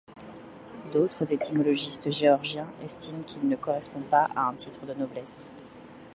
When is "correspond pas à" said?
3.55-4.47